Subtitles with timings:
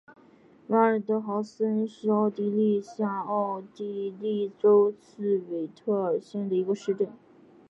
[0.69, 7.07] 瓦尔德豪森是奥地利下奥地利州茨韦特尔县的一个市镇。